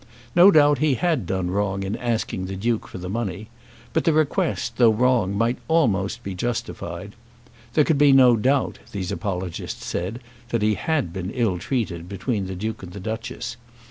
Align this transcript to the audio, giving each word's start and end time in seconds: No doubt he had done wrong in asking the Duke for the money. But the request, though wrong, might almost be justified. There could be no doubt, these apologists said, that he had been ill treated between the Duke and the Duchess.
No 0.35 0.49
doubt 0.49 0.79
he 0.79 0.95
had 0.95 1.27
done 1.27 1.51
wrong 1.51 1.83
in 1.83 1.95
asking 1.95 2.45
the 2.47 2.55
Duke 2.55 2.87
for 2.87 2.97
the 2.97 3.07
money. 3.07 3.49
But 3.93 4.03
the 4.03 4.13
request, 4.13 4.77
though 4.77 4.89
wrong, 4.89 5.37
might 5.37 5.59
almost 5.67 6.23
be 6.23 6.33
justified. 6.33 7.11
There 7.75 7.83
could 7.83 7.99
be 7.99 8.11
no 8.11 8.35
doubt, 8.35 8.79
these 8.93 9.11
apologists 9.11 9.85
said, 9.85 10.19
that 10.49 10.63
he 10.63 10.73
had 10.73 11.13
been 11.13 11.29
ill 11.29 11.59
treated 11.59 12.09
between 12.09 12.47
the 12.47 12.55
Duke 12.55 12.81
and 12.81 12.93
the 12.93 12.99
Duchess. 12.99 13.57